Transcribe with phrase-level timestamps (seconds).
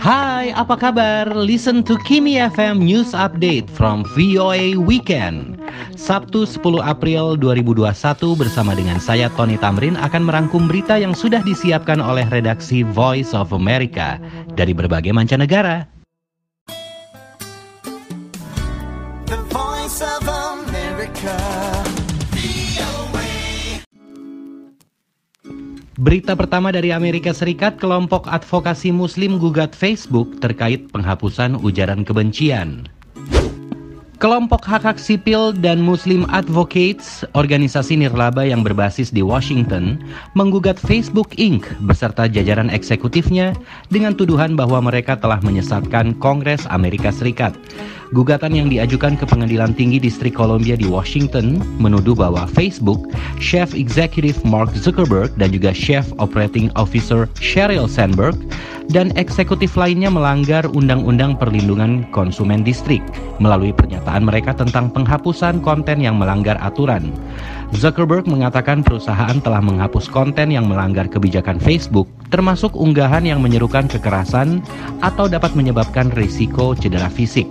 [0.00, 1.28] Hai, apa kabar?
[1.36, 5.60] Listen to Kimi FM News Update from VOA Weekend.
[5.98, 7.92] Sabtu 10 April 2021
[8.34, 13.52] bersama dengan saya Tony Tamrin akan merangkum berita yang sudah disiapkan oleh redaksi Voice of
[13.52, 14.16] America
[14.56, 16.01] dari berbagai mancanegara.
[26.02, 32.90] Berita pertama dari Amerika Serikat, kelompok advokasi muslim gugat Facebook terkait penghapusan ujaran kebencian.
[34.18, 40.02] Kelompok hak-hak sipil dan Muslim Advocates, organisasi nirlaba yang berbasis di Washington,
[40.34, 41.70] menggugat Facebook Inc.
[41.86, 43.54] beserta jajaran eksekutifnya
[43.86, 47.54] dengan tuduhan bahwa mereka telah menyesatkan Kongres Amerika Serikat.
[48.12, 53.08] Gugatan yang diajukan ke Pengadilan Tinggi Distrik Columbia di Washington menuduh bahwa Facebook,
[53.40, 58.36] Chief Executive Mark Zuckerberg dan juga Chief Operating Officer Sheryl Sandberg
[58.92, 63.00] dan eksekutif lainnya melanggar Undang-Undang Perlindungan Konsumen Distrik
[63.40, 67.08] melalui pernyataan mereka tentang penghapusan konten yang melanggar aturan.
[67.72, 74.60] Zuckerberg mengatakan perusahaan telah menghapus konten yang melanggar kebijakan Facebook, termasuk unggahan yang menyerukan kekerasan
[75.00, 77.48] atau dapat menyebabkan risiko cedera fisik.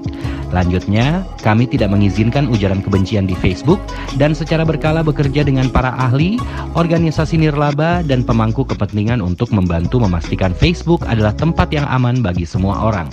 [0.51, 3.79] Lanjutnya, kami tidak mengizinkan ujaran kebencian di Facebook
[4.19, 6.35] dan secara berkala bekerja dengan para ahli,
[6.75, 12.83] organisasi nirlaba, dan pemangku kepentingan untuk membantu memastikan Facebook adalah tempat yang aman bagi semua
[12.83, 13.07] orang.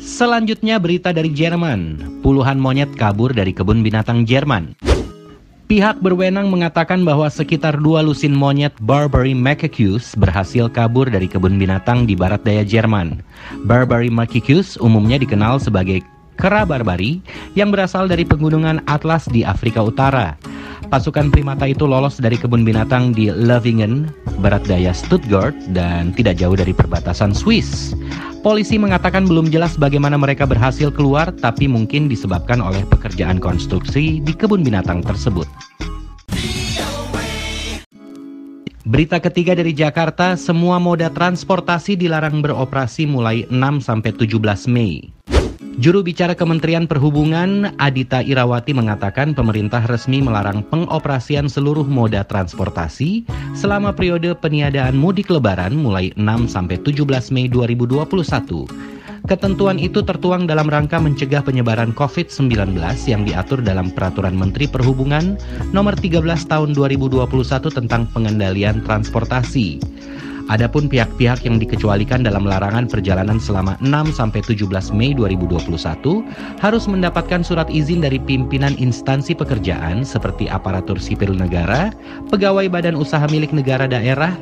[0.00, 2.00] Selanjutnya berita dari Jerman.
[2.24, 4.95] Puluhan monyet kabur dari kebun binatang Jerman.
[5.66, 12.06] Pihak berwenang mengatakan bahwa sekitar dua lusin monyet Barbary macaques berhasil kabur dari kebun binatang
[12.06, 13.18] di barat daya Jerman.
[13.66, 16.06] Barbary macaques umumnya dikenal sebagai
[16.38, 17.18] kera barbari
[17.58, 20.38] yang berasal dari pegunungan Atlas di Afrika Utara.
[20.86, 24.06] Pasukan primata itu lolos dari kebun binatang di Lovingen,
[24.38, 27.90] barat daya Stuttgart, dan tidak jauh dari perbatasan Swiss.
[28.46, 34.30] Polisi mengatakan belum jelas bagaimana mereka berhasil keluar, tapi mungkin disebabkan oleh pekerjaan konstruksi di
[34.30, 35.50] kebun binatang tersebut.
[38.86, 44.38] Berita ketiga dari Jakarta, semua moda transportasi dilarang beroperasi mulai 6 sampai 17
[44.70, 45.10] Mei.
[45.76, 53.92] Juru bicara Kementerian Perhubungan Adita Irawati mengatakan pemerintah resmi melarang pengoperasian seluruh moda transportasi selama
[53.92, 58.08] periode peniadaan mudik lebaran mulai 6 sampai 17 Mei 2021.
[59.28, 62.72] Ketentuan itu tertuang dalam rangka mencegah penyebaran COVID-19
[63.04, 65.36] yang diatur dalam Peraturan Menteri Perhubungan
[65.76, 67.28] Nomor 13 Tahun 2021
[67.68, 69.82] tentang pengendalian transportasi.
[70.46, 75.74] Adapun pihak-pihak yang dikecualikan dalam larangan perjalanan selama 6 sampai 17 Mei 2021
[76.62, 81.90] harus mendapatkan surat izin dari pimpinan instansi pekerjaan seperti aparatur sipil negara,
[82.30, 84.38] pegawai badan usaha milik negara daerah,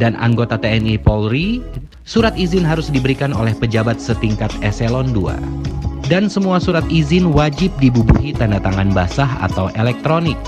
[0.00, 1.60] dan anggota TNI Polri.
[2.08, 6.08] Surat izin harus diberikan oleh pejabat setingkat eselon 2.
[6.08, 10.40] Dan semua surat izin wajib dibubuhi tanda tangan basah atau elektronik.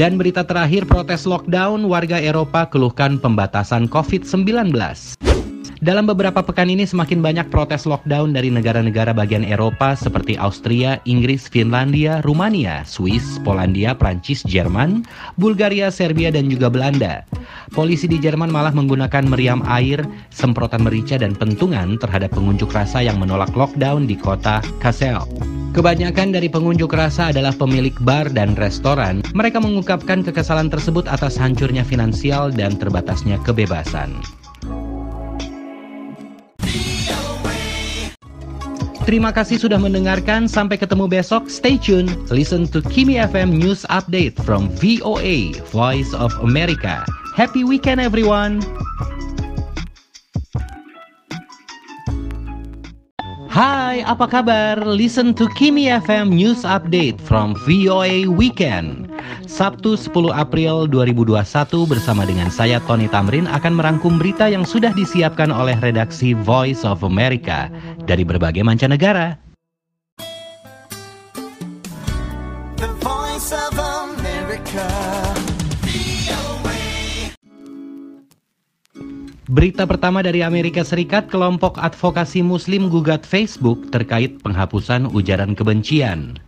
[0.00, 4.72] Dan berita terakhir, protes lockdown warga Eropa keluhkan pembatasan COVID-19.
[5.84, 11.52] Dalam beberapa pekan ini semakin banyak protes lockdown dari negara-negara bagian Eropa seperti Austria, Inggris,
[11.52, 15.04] Finlandia, Rumania, Swiss, Polandia, Prancis, Jerman,
[15.36, 17.20] Bulgaria, Serbia, dan juga Belanda.
[17.76, 20.00] Polisi di Jerman malah menggunakan meriam air,
[20.32, 25.59] semprotan merica, dan pentungan terhadap pengunjuk rasa yang menolak lockdown di kota Kassel.
[25.70, 29.22] Kebanyakan dari pengunjuk rasa adalah pemilik bar dan restoran.
[29.38, 34.18] Mereka mengungkapkan kekesalan tersebut atas hancurnya finansial dan terbatasnya kebebasan.
[39.06, 40.50] Terima kasih sudah mendengarkan.
[40.50, 41.46] Sampai ketemu besok.
[41.46, 42.10] Stay tune.
[42.34, 47.06] Listen to Kimi FM News Update from VOA, Voice of America.
[47.38, 48.58] Happy weekend, everyone.
[53.60, 54.80] Hai, apa kabar?
[54.88, 59.12] Listen to Kimi FM News Update from VOA Weekend.
[59.44, 61.36] Sabtu 10 April 2021
[61.84, 67.04] bersama dengan saya Tony Tamrin akan merangkum berita yang sudah disiapkan oleh redaksi Voice of
[67.04, 67.68] America
[68.08, 69.36] dari berbagai mancanegara.
[72.80, 75.29] The voice of America.
[79.50, 86.38] Berita pertama dari Amerika Serikat, kelompok advokasi muslim gugat Facebook terkait penghapusan ujaran kebencian.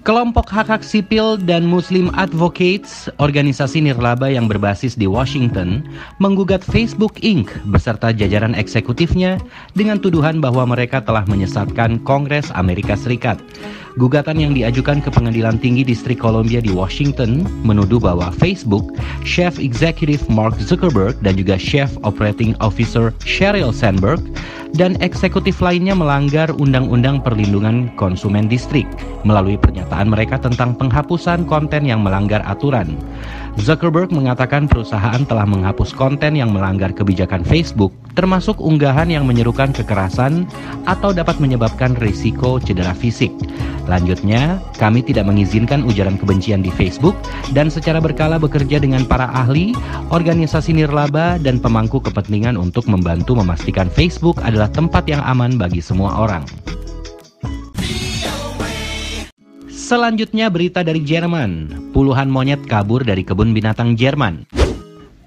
[0.00, 5.84] Kelompok hak-hak sipil dan Muslim Advocates, organisasi nirlaba yang berbasis di Washington,
[6.24, 7.52] menggugat Facebook Inc.
[7.68, 9.36] beserta jajaran eksekutifnya
[9.76, 13.36] dengan tuduhan bahwa mereka telah menyesatkan Kongres Amerika Serikat.
[13.94, 18.90] Gugatan yang diajukan ke Pengadilan Tinggi Distrik Columbia di Washington menuduh bahwa Facebook,
[19.22, 24.18] Chief Executive Mark Zuckerberg dan juga Chief Operating Officer Sheryl Sandberg
[24.74, 28.90] dan eksekutif lainnya melanggar Undang-Undang Perlindungan Konsumen Distrik
[29.22, 32.98] melalui pernyataan mereka tentang penghapusan konten yang melanggar aturan.
[33.54, 40.50] Zuckerberg mengatakan perusahaan telah menghapus konten yang melanggar kebijakan Facebook, termasuk unggahan yang menyerukan kekerasan
[40.90, 43.30] atau dapat menyebabkan risiko cedera fisik.
[43.86, 47.14] Lanjutnya, kami tidak mengizinkan ujaran kebencian di Facebook
[47.54, 49.76] dan secara berkala bekerja dengan para ahli,
[50.10, 56.16] organisasi nirlaba, dan pemangku kepentingan untuk membantu memastikan Facebook adalah tempat yang aman bagi semua
[56.16, 56.42] orang.
[59.84, 61.68] Selanjutnya berita dari Jerman.
[61.92, 64.48] Puluhan monyet kabur dari kebun binatang Jerman.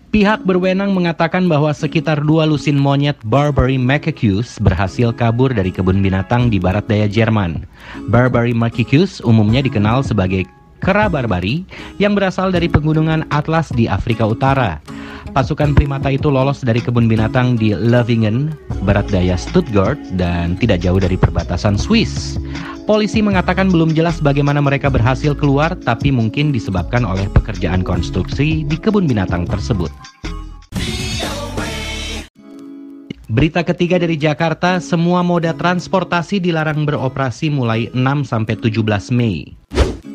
[0.10, 6.50] Pihak berwenang mengatakan bahwa sekitar dua lusin monyet Barbary macaques berhasil kabur dari kebun binatang
[6.50, 7.70] di barat daya Jerman.
[8.10, 10.50] Barbary macaques umumnya dikenal sebagai
[10.82, 11.62] kera barbari
[12.02, 14.82] yang berasal dari pegunungan Atlas di Afrika Utara.
[15.36, 18.56] Pasukan primata itu lolos dari kebun binatang di Lovingen,
[18.88, 22.40] barat daya Stuttgart, dan tidak jauh dari perbatasan Swiss.
[22.88, 28.78] Polisi mengatakan belum jelas bagaimana mereka berhasil keluar, tapi mungkin disebabkan oleh pekerjaan konstruksi di
[28.80, 29.92] kebun binatang tersebut.
[33.28, 39.52] Berita ketiga dari Jakarta, semua moda transportasi dilarang beroperasi mulai 6 sampai 17 Mei.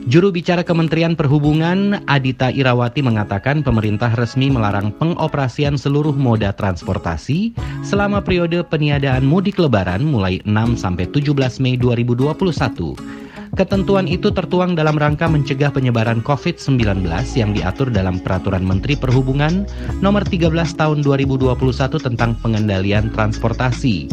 [0.03, 7.55] Juru bicara Kementerian Perhubungan Adita Irawati mengatakan pemerintah resmi melarang pengoperasian seluruh moda transportasi
[7.87, 13.23] selama periode peniadaan mudik lebaran mulai 6 sampai 17 Mei 2021.
[13.55, 17.07] Ketentuan itu tertuang dalam rangka mencegah penyebaran COVID-19
[17.39, 19.69] yang diatur dalam Peraturan Menteri Perhubungan
[20.03, 21.53] Nomor 13 Tahun 2021
[22.01, 24.09] tentang pengendalian transportasi.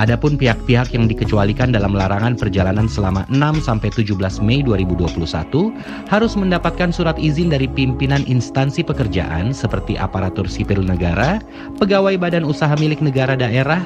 [0.00, 5.20] Adapun pihak-pihak yang dikecualikan dalam larangan perjalanan selama 6 sampai 17 Mei 2021
[6.08, 11.44] harus mendapatkan surat izin dari pimpinan instansi pekerjaan seperti aparatur sipil negara,
[11.76, 13.84] pegawai badan usaha milik negara daerah,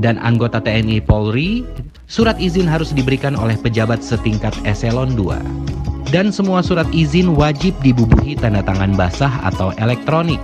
[0.00, 1.68] dan anggota TNI Polri.
[2.08, 6.12] Surat izin harus diberikan oleh pejabat setingkat eselon 2.
[6.12, 10.40] Dan semua surat izin wajib dibubuhi tanda tangan basah atau elektronik.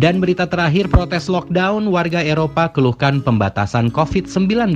[0.00, 4.72] Dan berita terakhir protes lockdown, warga Eropa keluhkan pembatasan COVID-19.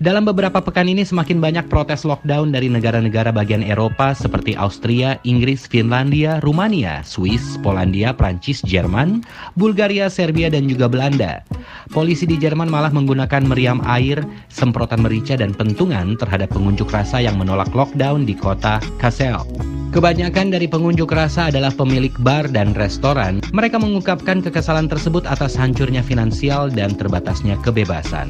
[0.00, 5.68] Dalam beberapa pekan ini semakin banyak protes lockdown dari negara-negara bagian Eropa seperti Austria, Inggris,
[5.68, 9.20] Finlandia, Rumania, Swiss, Polandia, Prancis, Jerman,
[9.52, 11.44] Bulgaria, Serbia, dan juga Belanda.
[11.92, 17.36] Polisi di Jerman malah menggunakan meriam air, semprotan merica, dan pentungan terhadap pengunjuk rasa yang
[17.36, 19.75] menolak lockdown di kota Kassel.
[19.96, 23.40] Kebanyakan dari pengunjuk rasa adalah pemilik bar dan restoran.
[23.56, 28.28] Mereka mengungkapkan kekesalan tersebut atas hancurnya finansial dan terbatasnya kebebasan.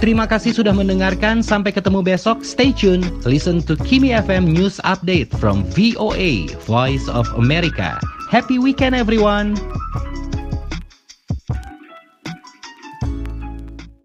[0.00, 1.44] Terima kasih sudah mendengarkan.
[1.44, 2.40] Sampai ketemu besok.
[2.40, 3.04] Stay tune.
[3.28, 8.00] Listen to Kimi FM News Update from VOA, Voice of America.
[8.32, 9.60] Happy weekend everyone.